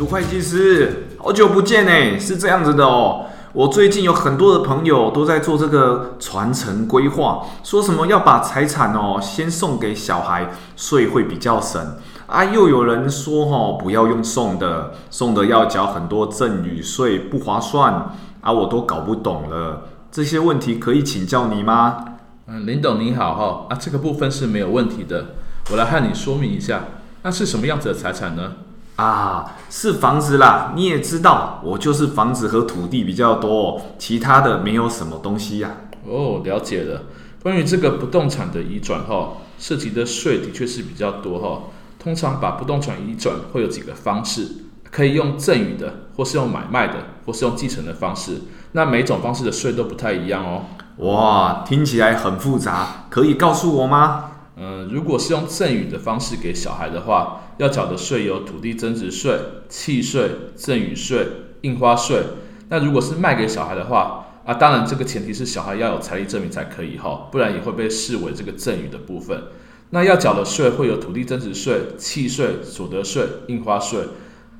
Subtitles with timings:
[0.00, 3.26] 杜会计师，好久不见哎，是这样子的哦。
[3.52, 12.42] 我最近有很多的朋友都在做这个传承规划，说什么要把财产哦先送给小孩，税会比较省啊。
[12.42, 17.92] 又有人说哦不要用送的，送的要缴很多赠与税，不划算
[18.40, 18.50] 啊。
[18.50, 22.02] 我都搞不懂了，这些问题可以请教你吗？
[22.46, 25.26] 嗯，林董你好哈啊，这个部分是没有问题的，
[25.70, 26.84] 我来和你说明一下，
[27.20, 28.52] 那是什么样子的财产呢？
[29.00, 30.72] 啊，是房子啦！
[30.76, 35.70] 你也知道，我就是房子和土地比较多，其他的没有什么东西呀。
[36.06, 37.04] 哦，了解了。
[37.42, 41.62] 关于这个不动产的移转哈，涉及的税的确是比较多哈。
[41.98, 44.48] 通常把不动产移转会有几个方式，
[44.90, 48.42] 可以用赠与的，或是用买卖的，或是用继承的方式。
[48.72, 50.64] 那每种方式的税都不太一样哦。
[50.98, 54.26] 哇，听起来很复杂，可以告诉我吗？
[54.56, 61.26] 嗯，如果是用赠与的方式给小孩的话，要缴的税有土地增值税、契税、赠与税、
[61.60, 62.22] 印花税。
[62.70, 69.42] 那如果是卖给小孩的话，啊，当然这个前提是小孩要有财力证明才可以哈，不然也会被视为这个赠与的部分。
[69.90, 74.08] 那要缴的税会有土地增值税、契税、所得税、印花税。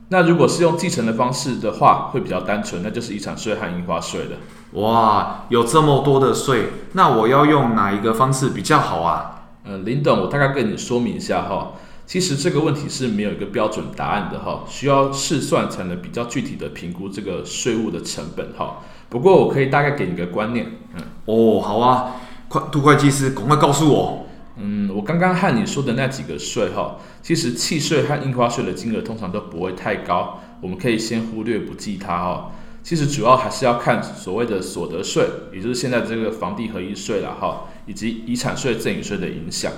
[0.09, 4.79] 那如果是用继承的方式的话，会比较单纯，那就是遗产税和印花税的。
[4.79, 9.47] 哇，有这么多的税，那我要用哪一个方式比较好啊？
[9.65, 11.73] 呃，林董，我大概跟你说明一下哈。
[12.11, 18.83] 其实这个问题是没有一个标准答案的哈，需要试算才能比较具体的评估这个税务的成本哈。
[19.09, 22.17] 不过我可以大概给你个观念，嗯，哦，好啊，
[22.49, 24.27] 快，杜会计师，赶快告诉我。
[24.57, 32.51] 嗯，我刚刚和你说的那几个税哈，其实契税和印花税的金额通常都不会太高，我们可以先忽略不计它哈。
[32.83, 39.71] 其实主要还是要看所谓的所得税，也就是现在这个房地合一税了哈，以及遗产税、赠与税的影响。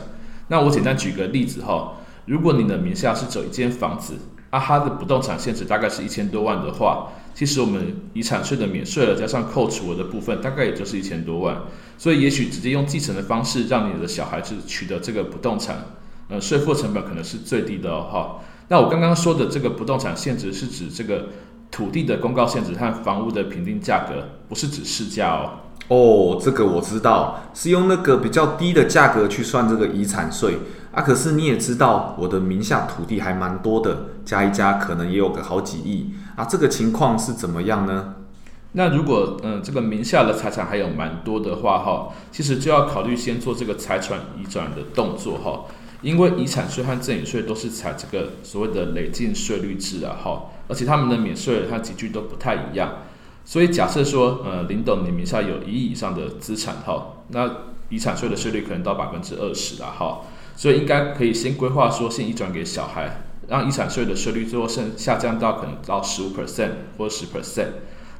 [0.48, 1.94] 那我简单举个例子哈，
[2.26, 4.14] 如果你的名下是走一间房子，
[4.50, 11.62] 啊，它的不动产现值大概是一千多万的话，其实我们遗产税的免税额加上扣除额的部分，大概也就是一千多万。
[11.98, 15.84] 所以也许直接用继承的方式，让你的小孩子取得这个不动产，
[16.28, 18.40] 呃，税负成本可能是最低的哦哈。
[18.68, 21.28] 那我刚刚说的这个不动产现值是指这个。
[21.72, 25.52] 土地的公告现值和房屋的评定价格不是指市价哦。
[25.88, 30.58] 哦，这个我知道，是用那个比较低的价格去算这个遗产税
[30.92, 31.02] 啊。
[31.02, 36.44] 可是你也知道，我的名下土地还蛮多的，加一加可能也有个好几亿啊。
[36.44, 38.14] 这个情况是怎么样呢？
[38.72, 45.66] 那如果嗯、这个名下的财产还有蛮多的话哈，其实就要考虑先做这个财产移转的动作哈。
[46.00, 52.94] 因为遗产税和赠与税都是采这个所谓的累进税率制啊，哈，而且他们的免税它几距都不太一样，
[53.44, 57.48] 所以假设说，呃，林董你名下有一亿以上的资产，哈，那
[57.88, 60.22] 遗产税的税率可能到百分之二十了，哈，
[60.56, 67.68] 所以应该可以先规划说，先移转给小孩，让遗产税的税率最后剩下降到可能到十五 percent 或十 percent，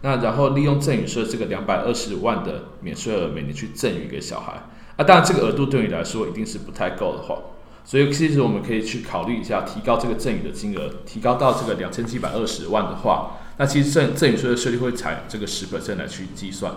[0.02, 4.64] 那然后利用赠与税这个两百二十万的免税额每年去赠与给小孩，
[4.96, 7.38] 啊，当然这个额度对你来说一定是不太够的话。
[7.84, 16.72] 所以其实我们可以去考虑一下，提高这个赠与的金额，提高到这个两千七百二十万的话，那其实赠赠与税的税率会采这个十 percent 来去计算。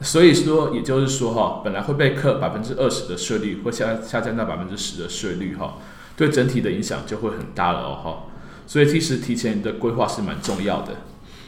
[0.00, 5.78] 所以说，也就是说哈，本来会被课百分之二十的税率，会下下降到百分之十的税率哈，
[6.16, 8.24] 对整体的影响就会很大了哦哈。
[8.66, 10.92] 所以其实提前的规划是蛮重要的。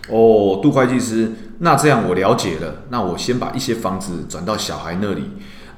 [0.09, 2.85] 哦，杜会计师，那这样我了解了。
[2.91, 5.31] 那我先把一些房子转到小孩那里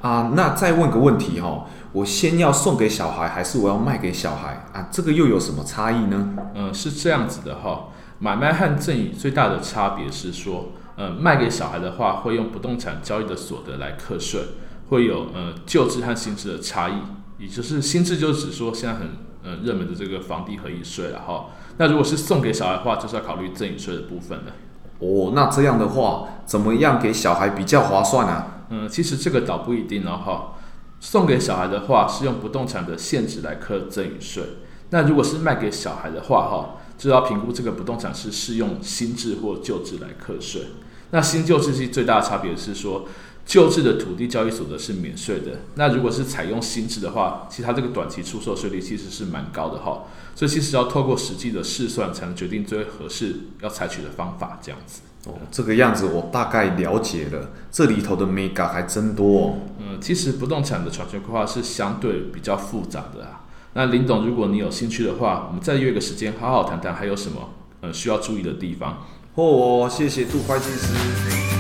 [0.03, 0.33] 啊。
[0.37, 1.67] 那再问个问题哈。
[1.93, 4.89] 我先要送给小孩，还是我要卖给小孩啊？
[4.93, 6.37] 这个又有什么差异呢？
[6.55, 7.87] 嗯，是这样子的哈，
[8.19, 14.41] 买卖和赠与最大的差别是说，嗯，卖给小孩的话，会用不动产交易的所得来课税，
[14.89, 16.95] 会有呃旧制和新制的差异，
[17.39, 19.11] 也就是新制就指说现在很
[19.45, 21.51] 呃热门的这个房地合一税了哈。
[21.77, 24.53] 那如果是送给小孩的话，就是要考虑赠与税的部分了。
[24.99, 28.65] 哦，那这样的话，怎么样给小孩比较划算啊？
[28.71, 30.55] 嗯，其实这个倒不一定了哈。
[30.99, 34.43] 送给小孩的话是用不动产的限值来课赠与税，
[34.91, 40.63] 那如果是卖给小孩的话，哈，就要评估这个不动产是适用新制或旧制来课税。
[41.11, 43.07] 那新旧制是最大的差别是说，
[43.47, 55.01] 旧制的土地交易所得是免税的，那如果是采用新制的话，其实它这个短期出售税率其实是蛮高的哈，所以其实要透过实际的试算才能决定最合适要采取的方法这样子。
[55.25, 59.55] 哦，这个样子我大概了解了，这里头的 mega 还真多哦。
[59.79, 63.47] 嗯，其实不动产的产权规划是相对比较复杂的啊。
[63.73, 69.07] 那林董，如果你有兴趣的话，我们再约个时间，好好谈谈还有什么呃需要注意的地方。
[69.35, 71.58] 哦，谢谢杜会计师。